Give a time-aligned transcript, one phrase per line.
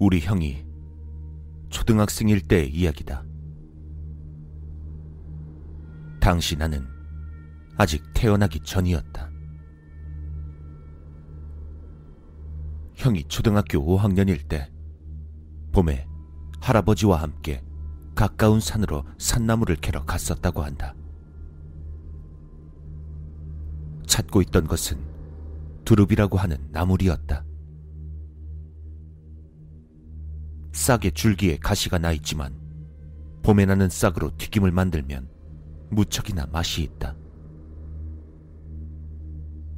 [0.00, 0.64] 우리 형이
[1.70, 3.24] 초등학생일 때의 이야기다.
[6.20, 6.86] 당시 나는
[7.76, 9.30] 아직 태어나기 전이었다.
[12.94, 14.70] 형이 초등학교 5학년일 때
[15.72, 16.06] 봄에
[16.60, 17.64] 할아버지와 함께
[18.14, 20.94] 가까운 산으로 산나무를 캐러 갔었다고 한다.
[24.06, 25.04] 찾고 있던 것은
[25.84, 27.47] 두릅이라고 하는 나물이었다.
[30.88, 32.58] 싹의 줄기에 가시가 나 있지만
[33.42, 35.28] 봄에 나는 싹으로 튀김을 만들면
[35.90, 37.14] 무척이나 맛이 있다.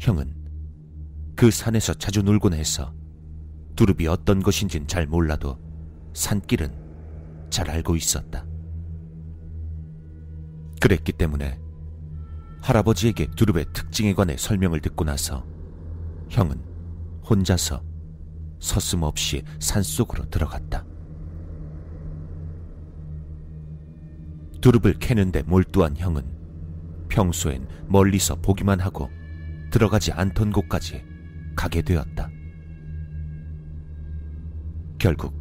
[0.00, 0.34] 형은
[1.36, 2.92] 그 산에서 자주 놀곤 해서
[3.76, 5.60] 두릅이 어떤 것인진 잘 몰라도
[6.12, 6.74] 산길은
[7.50, 8.44] 잘 알고 있었다.
[10.80, 11.60] 그랬기 때문에
[12.62, 15.46] 할아버지에게 두릅의 특징에 관해 설명을 듣고 나서
[16.30, 16.60] 형은
[17.30, 17.80] 혼자서
[18.58, 20.84] 서슴없이 산속으로 들어갔다.
[24.60, 26.22] 두릅을 캐는데 몰두한 형은
[27.08, 29.10] 평소엔 멀리서 보기만 하고
[29.70, 31.04] 들어가지 않던 곳까지
[31.54, 32.30] 가게 되었다.
[34.98, 35.34] 결국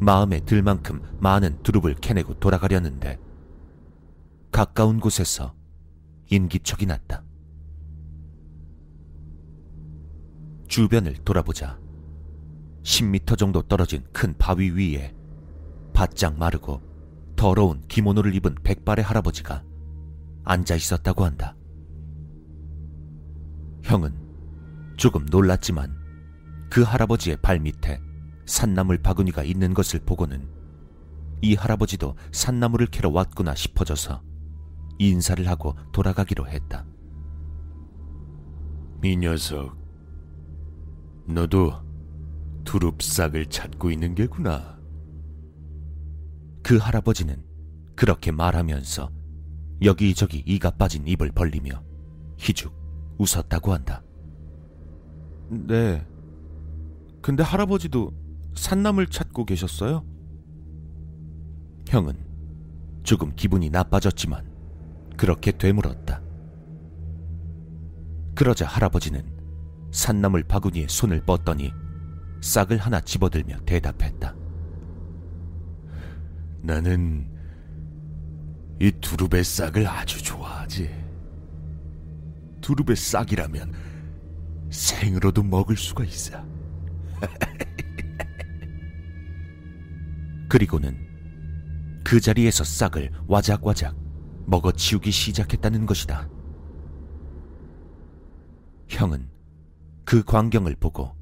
[0.00, 3.18] 마음에 들 만큼 많은 두릅을 캐내고 돌아가려는데
[4.50, 5.54] 가까운 곳에서
[6.30, 7.22] 인기척이 났다.
[10.68, 11.78] 주변을 돌아보자
[12.82, 15.14] 10미터 정도 떨어진 큰 바위 위에
[15.92, 16.89] 바짝 마르고
[17.40, 19.64] 더러운 기모노를 입은 백발의 할아버지가
[20.44, 21.56] 앉아 있었다고 한다.
[23.82, 24.14] 형은
[24.98, 25.96] 조금 놀랐지만
[26.68, 27.98] 그 할아버지의 발 밑에
[28.44, 30.50] 산나물 바구니가 있는 것을 보고는
[31.40, 34.22] 이 할아버지도 산나물을 캐러 왔구나 싶어져서
[34.98, 36.84] 인사를 하고 돌아가기로 했다.
[39.02, 39.78] 이 녀석,
[41.26, 41.72] 너도
[42.64, 44.79] 두릅싹을 찾고 있는 게구나.
[46.62, 47.42] 그 할아버지는
[47.96, 49.10] 그렇게 말하면서
[49.82, 51.82] 여기저기 이가 빠진 입을 벌리며
[52.38, 52.72] 희죽
[53.18, 54.02] 웃었다고 한다.
[55.48, 56.06] 네.
[57.22, 58.12] 근데 할아버지도
[58.54, 60.04] 산남을 찾고 계셨어요?
[61.88, 62.14] 형은
[63.02, 64.50] 조금 기분이 나빠졌지만
[65.16, 66.22] 그렇게 되물었다.
[68.34, 69.22] 그러자 할아버지는
[69.90, 71.72] 산나물 바구니에 손을 뻗더니
[72.40, 74.34] 싹을 하나 집어들며 대답했다.
[76.62, 77.28] 나는
[78.80, 80.90] 이 두릅의 싹을 아주 좋아하지.
[82.60, 83.72] 두릅의 싹이라면
[84.70, 86.42] 생으로도 먹을 수가 있어.
[90.48, 91.08] 그리고는
[92.04, 93.96] 그 자리에서 싹을 와작와작
[94.46, 96.28] 먹어치우기 시작했다는 것이다.
[98.88, 99.28] 형은
[100.04, 101.14] 그 광경을 보고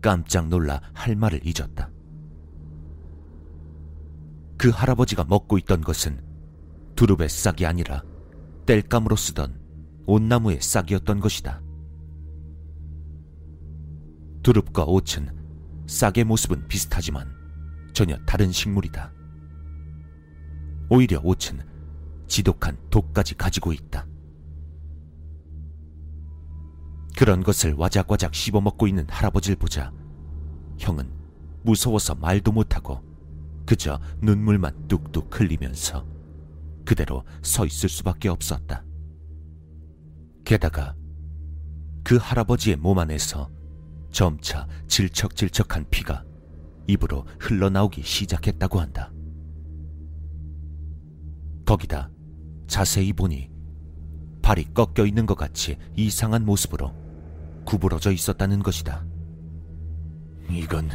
[0.00, 1.89] 깜짝 놀라 할 말을 잊었다.
[4.60, 6.22] 그 할아버지가 먹고 있던 것은
[6.94, 8.02] 두릅의 싹이 아니라
[8.66, 9.58] 땔감으로 쓰던
[10.04, 11.62] 온나무의 싹이었던 것이다.
[14.42, 15.34] 두릅과 옷은
[15.86, 17.34] 싹의 모습은 비슷하지만
[17.94, 19.10] 전혀 다른 식물이다.
[20.90, 21.66] 오히려 옷은
[22.26, 24.06] 지독한 독까지 가지고 있다.
[27.16, 29.90] 그런 것을 와작와작 씹어먹고 있는 할아버지를 보자
[30.78, 31.10] 형은
[31.62, 33.09] 무서워서 말도 못하고
[33.70, 36.04] 그저 눈물만 뚝뚝 흘리면서
[36.84, 38.84] 그대로 서 있을 수밖에 없었다.
[40.44, 40.96] 게다가
[42.02, 43.48] 그 할아버지의 몸 안에서
[44.10, 46.24] 점차 질척질척한 피가
[46.88, 49.12] 입으로 흘러나오기 시작했다고 한다.
[51.64, 52.10] 거기다
[52.66, 53.52] 자세히 보니
[54.42, 56.92] 발이 꺾여 있는 것 같이 이상한 모습으로
[57.64, 59.06] 구부러져 있었다는 것이다.
[60.50, 60.90] 이건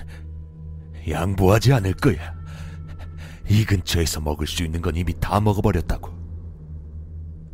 [1.08, 2.36] 양보하지 않을 거야.
[3.48, 6.12] 이 근처에서 먹을 수 있는 건 이미 다 먹어버렸다고.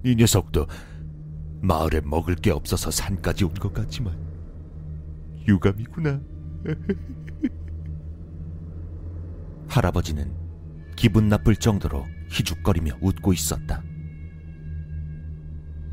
[0.03, 0.67] 이 녀석도
[1.61, 4.17] 마을에 먹을 게 없어서 산까지 온 것 같지만
[5.47, 6.21] 유감이구나.
[9.67, 10.33] 할아버지는
[10.95, 13.83] 기분 나쁠 정도로 희죽거리며 웃고 있었다.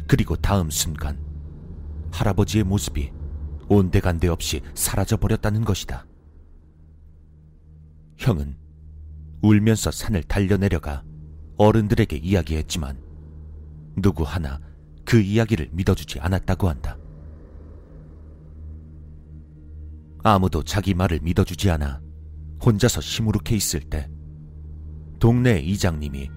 [0.07, 1.19] 그리고 다음 순간
[2.13, 3.13] 할아버지의 모습이
[3.69, 6.07] 온데간데 없이 사라져 버렸다는 것이다.
[8.17, 8.57] 형은
[9.43, 11.03] 울면서 산을 달려내려가
[11.57, 12.99] 어른들에게 이야기했지만
[13.97, 14.61] 누구 하나
[15.05, 16.97] 그 이야기를 믿어주지 않았다고 한다.
[20.23, 22.01] 아무도 자기 말을 믿어주지 않아
[22.65, 24.11] 혼자서 시무룩해 있을 때
[25.19, 26.31] 동네 이장님이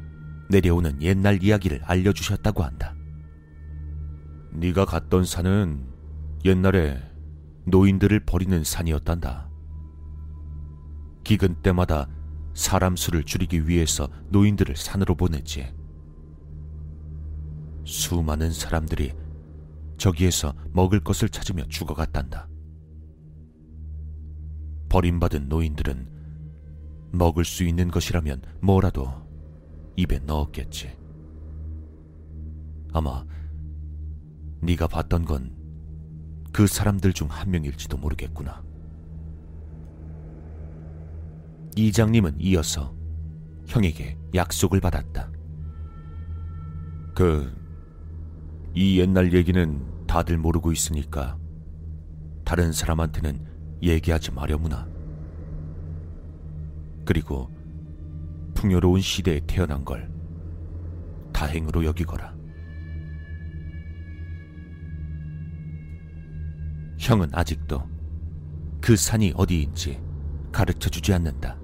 [0.50, 2.96] 내려오는 옛날 이야기를 알려주셨다고 한다.
[4.54, 5.88] 네가 갔던 산은
[6.46, 7.02] 옛날에
[7.66, 9.50] 노인들을 버리는 산이었단다.
[11.24, 12.08] 기근 때마다
[12.54, 15.74] 사람 수를 줄이기 위해서 노인들을 산으로 보냈지.
[17.86, 19.14] 수많은 사람들이
[19.98, 22.48] 저기에서 먹을 것을 찾으며 죽어갔단다.
[24.90, 26.10] 버림받은 노인들은
[27.12, 29.12] 먹을 수 있는 것이라면 뭐라도
[29.96, 30.98] 입에 넣었겠지.
[32.94, 33.26] 아마
[34.62, 35.62] 네가 봤던 건
[36.52, 38.62] 그 사람들 중 한 명일지도 모르겠구나.
[41.76, 42.94] 이장님은 이어서
[43.68, 45.32] 형에게 약속을 받았다.
[47.16, 47.56] 그,
[48.74, 51.38] 이 옛날 얘기는 다들 모르고 있으니까
[52.44, 53.46] 다른 사람한테는
[53.84, 54.88] 얘기하지 마려무나.
[57.06, 57.50] 그리고
[58.54, 60.12] 풍요로운 시대에 태어난 걸
[61.34, 62.36] 다행으로 여기거라.
[67.00, 67.82] 형은 아직도
[68.80, 70.11] 그 산이 어디인지
[70.52, 71.58] 가르쳐 주지 않는다.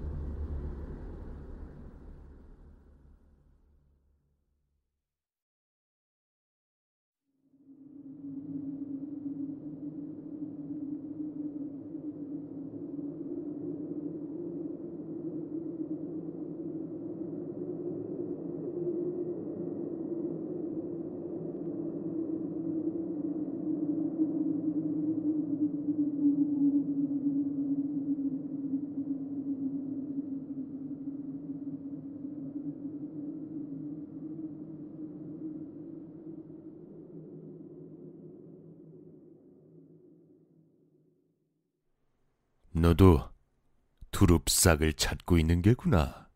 [42.82, 43.30] 너도
[44.12, 46.27] 두릅싹을 찾고 있는 게구나.